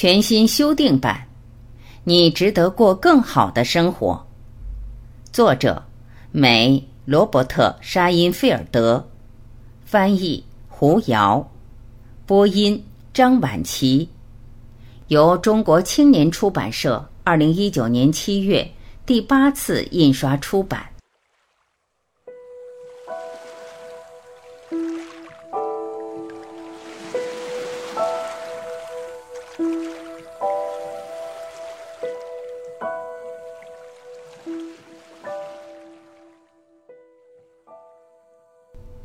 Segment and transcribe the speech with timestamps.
[0.00, 1.26] 全新修订版，
[2.04, 4.24] 你值得过更好的生活。
[5.32, 5.82] 作者：
[6.30, 9.04] 美罗伯特·沙因菲尔德，
[9.84, 11.44] 翻译：胡瑶，
[12.26, 12.80] 播音：
[13.12, 14.08] 张晚琪，
[15.08, 18.64] 由中国青年出版社二零一九年七月
[19.04, 20.80] 第八次印刷出版。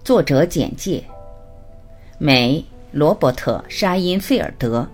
[0.03, 1.01] 作者简介：
[2.17, 2.61] 美
[2.91, 4.85] 罗伯特·沙因菲尔德。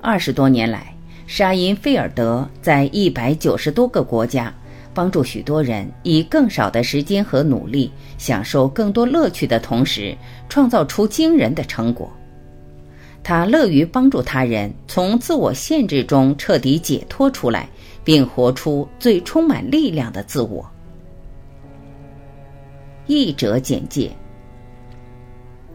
[0.00, 4.50] 二十多年来，沙因菲尔德在一百九十多个国家，
[4.94, 10.16] 帮助许多人以更少的时间和努力，享受更多乐趣的同时，
[10.48, 12.10] 创造出惊人的成果。
[13.22, 17.68] 他乐于帮助他人从自我限制中彻底解脱出来，
[18.02, 20.66] 并活出最充满力量的自我。
[23.06, 24.10] 译者简介：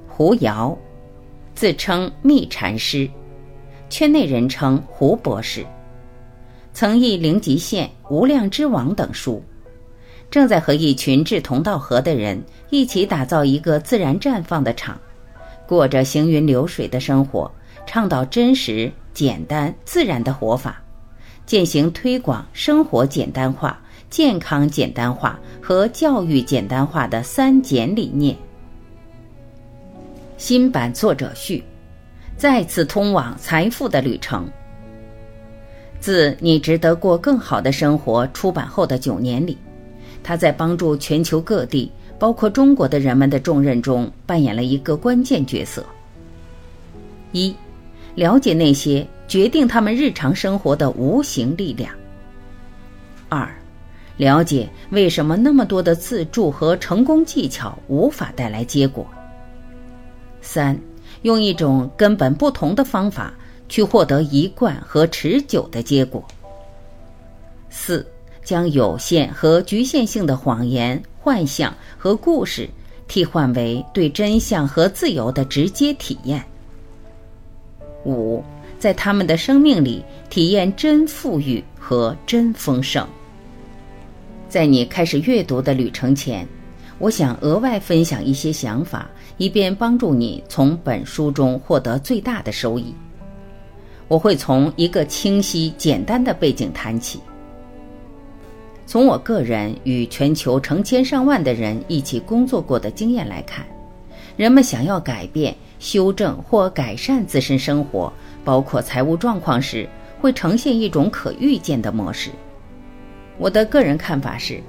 [0.07, 0.75] 胡瑶，
[1.53, 3.07] 自称密禅师，
[3.87, 5.63] 圈内人称胡博士，
[6.73, 9.43] 曾译《灵极限》《无量之王》等书，
[10.31, 14.99] 正在和一群志同道合的人一起打造一个自然绽放的场，
[15.67, 17.51] 过着行云流水的生活，
[17.85, 20.81] 倡导真实、简单、自然的活法，
[21.45, 23.79] 践行推广生活简单化。
[24.09, 28.35] 健康简单化和教育简单化的三简理念。
[30.37, 31.63] 新版作者序：
[32.35, 34.49] 再次通往财富的旅程。
[35.99, 39.55] 自《你值得过更好的生活》出版后的九年里，
[40.23, 45.85] 他在帮助全球各地，包括中国的人们的重任中扮演了一个关键角色。
[47.31, 47.53] 一，
[48.15, 51.93] 了解那些决定他们日常生活的无形力量。
[53.27, 53.47] 二。
[54.19, 59.07] 了解为什么那么多的自助和成功技巧无法带来结果。
[60.41, 60.77] 三，
[61.21, 63.33] 用一种根本不同的方法
[63.69, 66.21] 去获得一贯和持久的结果。
[67.69, 68.05] 四，
[68.43, 72.69] 将有限和局限性的谎言、幻象和故事
[73.07, 76.43] 替换为对真相和自由的直接体验。
[78.03, 78.43] 五，
[78.77, 83.07] 在他们的生命里体验真富裕和真丰盛。
[84.49, 86.45] 在你开始阅读的旅程前，
[86.97, 92.91] 我想额外分享一些想法，以便帮助你从本书中获得最大的收益。
[94.07, 97.19] 我会从一个清晰、简单的背景谈起。
[98.87, 103.63] 从我个人与全球成千上万的人一起工作过的经验来看，
[104.35, 108.11] 人们想要改变、修正或改善自身生活，
[108.43, 109.87] 包括财务状况时，
[110.19, 112.31] 会呈现一种可预见的模式。
[113.39, 114.61] 我的个人看法是，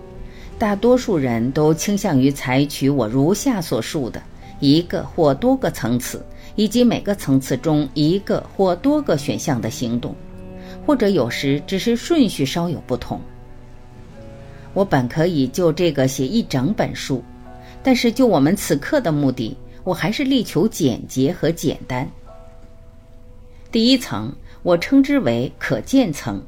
[0.57, 4.23] 大多数人都倾向于采取我如下所述的
[4.61, 10.15] 一个或多个层次，以及每个层次中一个或多个选项的行动，
[10.87, 13.21] 或者有时只是顺序稍有不同。
[14.73, 17.25] 我本可以就这个写一整本书，
[17.83, 22.09] 但是就我们此刻的目的，我还是力求简洁和简单。
[23.73, 24.33] 第一层，
[24.63, 26.41] 我称之为可见层。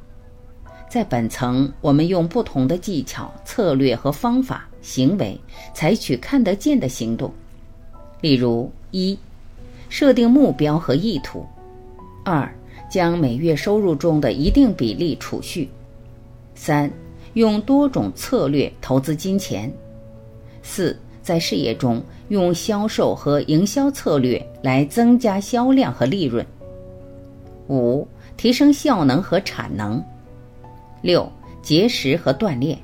[0.92, 5.40] 在本层，我们用不同的技巧、策略和方法、行为，
[5.72, 7.32] 采取看得见的行动。
[8.20, 9.18] 例如：一、
[9.88, 11.46] 设定目标和意图；
[12.26, 12.46] 二、
[12.90, 15.66] 将每月收入中的一定比例储蓄；
[16.54, 16.90] 三、
[17.32, 19.70] 用多种策略投资金钱；
[20.62, 26.44] 四、在事业中用销售和营销策略来增加销量和利润；
[27.70, 30.04] 五、提升效能和产能。
[31.02, 31.30] 六、
[31.60, 32.76] 节食和锻炼；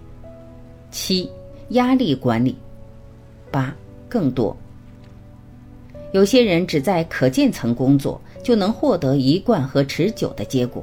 [0.90, 1.30] 七、
[1.70, 2.54] 压力管理；
[3.50, 3.74] 八、
[4.08, 4.54] 更多。
[6.12, 10.82] 有些人只在可见层工作，就能获得一贯和持久的结果；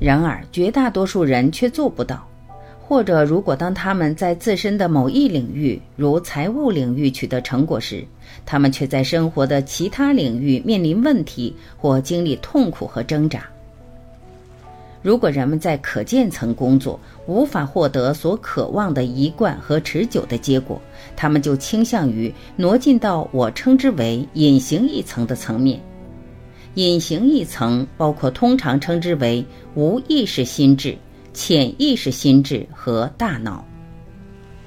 [0.00, 2.26] 然而，绝大多数人却做不到。
[2.86, 8.04] 或者，如果当他们在自身的某一领域，如财务领域取得成果时，
[8.44, 13.48] 他们却在生活的其他领域面临问题或经历痛苦和挣扎。
[15.04, 20.80] 如果人们在可见层工作，无法获得所渴望的一贯和持久的结果，
[21.14, 25.78] 他们就倾向于挪进到我称之为隐形一层的层面。
[26.76, 30.96] 隐形一层包括通常称之为无意识心智、
[31.34, 33.62] 潜意识心智和大脑。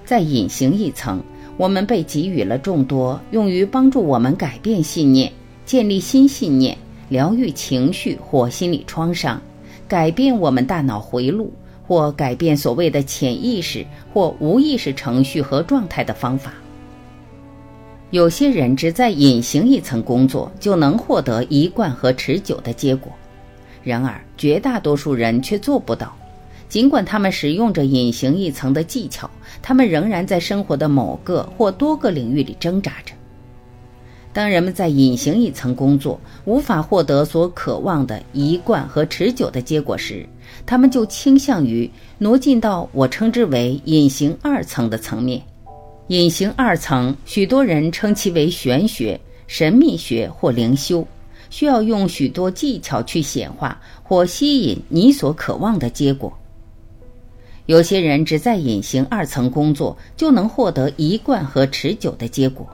[0.05, 1.19] 在隐形一层，
[1.57, 5.33] 我们被给予了众多用于帮助我们改变信念、
[5.65, 6.77] 建立新信念。
[7.09, 9.41] 疗愈情绪或心理创伤，
[9.87, 11.51] 改变我们大脑回路，
[11.87, 16.53] 或改变所谓的潜意识或无意识程序和状态的方法。
[18.11, 23.11] 有些人只在隐形一层工作，就能获得一贯和持久的结果；
[23.83, 26.15] 然而，绝大多数人却做不到。
[26.69, 29.29] 尽管他们使用着隐形一层的技巧，
[29.61, 33.13] 他们仍然在生活的某个或多个领域里挣扎着。
[34.37, 40.29] 当人们在隐形一层工作，无法获得所渴望的一贯和持久的结果时，
[40.63, 41.89] 他们就倾向于
[42.19, 45.41] 挪进到我称之为隐形二层的层面。
[46.09, 51.03] 隐形二层，许多人称其为玄学、神秘学或灵修，
[51.49, 56.31] 需要用许多技巧去显化或吸引你所渴望的结果。
[57.65, 62.67] 有些人只在隐形二层工作，就能获得一贯和持久的结果。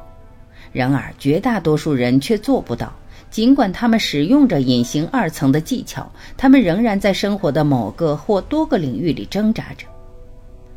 [0.74, 2.92] 然而，绝大多数人却做不到。
[3.30, 9.88] 尽管他们使用着隐形二层的技巧，他们仍然在生活的某个或多个领域里挣扎着。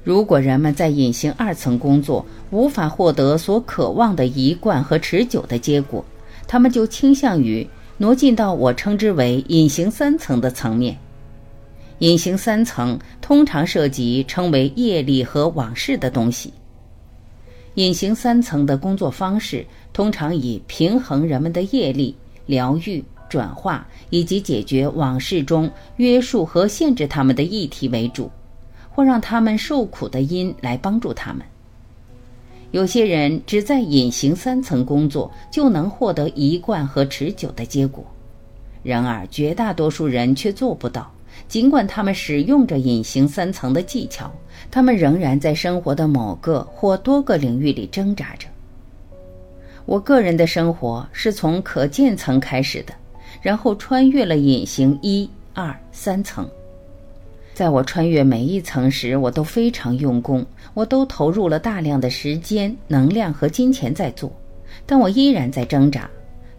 [0.05, 6.05] 如果人们在隐形二层工作，无法获得所渴望的一贯和持久的结果，
[6.47, 7.69] 他们就倾向于
[7.99, 10.97] 挪进到我称之为隐形三层的层面。
[11.99, 16.53] 隐形三层通常涉及称为业力和往事的东西。
[17.77, 28.31] 隐形三层的工作方式通常以平衡人们的业力、疗愈、转化以及解决往事中约束和限制他们的议题为主，
[28.91, 31.45] 或让他们受苦的因来帮助他们。
[32.71, 38.03] 有些人只在隐形三层工作就能获得一贯和持久的结果，
[38.83, 41.13] 然而绝大多数人却做不到。
[41.47, 44.33] 尽管他们使用着隐形三层的技巧，
[44.71, 48.47] 他们仍然在生活的某个或多个领域里挣扎着。
[49.85, 52.93] 我个人的生活是从可见层开始的，
[53.41, 56.49] 然后穿越了隐形一、二、三层。
[57.55, 64.31] 在我穿越每一层时，我都非常用功，我都投入了大量的时间、能量和金钱在做，
[64.85, 66.11] 但我依然在挣扎。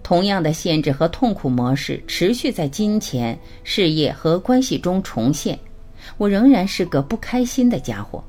[0.01, 5.59] 同样的限制和痛苦模式持续在金钱、事业和关系中重现，
[6.17, 8.23] 我仍然是个不开心的家伙。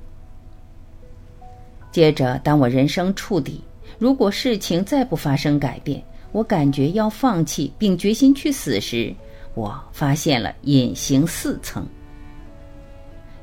[1.90, 3.62] 接着，当我人生触底，
[3.98, 6.02] 如果事情再不发生改变，
[6.32, 9.14] 我感觉要放弃并决心去死时，
[9.54, 11.86] 我发现了隐形四层。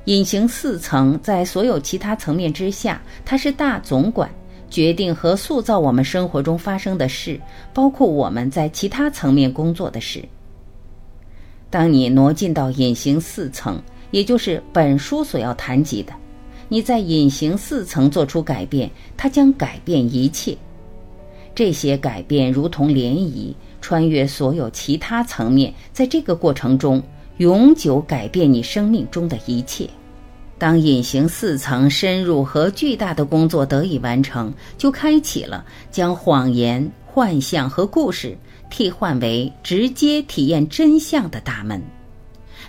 [0.06, 4.30] 隐形四层在所有其他层面之下，它是大总管。
[4.68, 7.39] 决定和塑造我们生活中发生的事，
[7.74, 10.24] 包括我们在其他层面工作的事。
[11.69, 13.81] 当你挪进到隐形四层，
[14.12, 16.13] 也就是本书所要谈及的，
[16.69, 20.57] 你在隐形四层做出改变，它将改变一切。
[21.54, 27.02] 这些改变如同涟漪，穿越所有其他层面，在这个过程中
[27.38, 29.90] 永久改变你生命中的一切。
[30.57, 38.38] 当隐形四层深入和巨大的工作得以完成，就开启了将谎言、幻象和故事
[38.69, 41.81] 替换为直接体验真相的大门。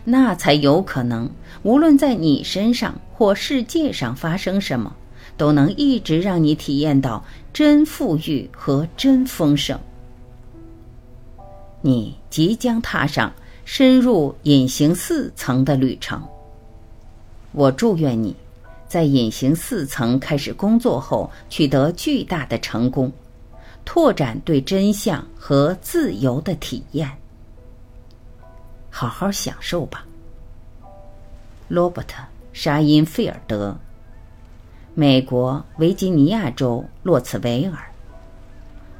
[0.08, 1.28] 那才有可能，
[1.64, 4.94] 无论在你身上或世界上发生什么，
[5.36, 9.76] 都能一直让你体验到真富裕和真丰盛。
[11.82, 13.32] 你即将踏上
[13.64, 16.22] 深入隐形四层的旅程。
[17.50, 18.36] 我祝愿你，
[18.86, 23.12] 在隐形四层开始工作后，取得巨大的成功，
[23.84, 27.10] 拓展对真相和自由的体验。
[28.98, 30.06] 好好享受吧。
[31.68, 32.22] 罗伯特·
[32.54, 33.76] 沙因费尔德，
[34.94, 37.92] 美国维吉尼亚州洛茨维尔，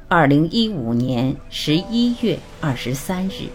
[0.07, 3.49] 二零一五年十一月二十三日。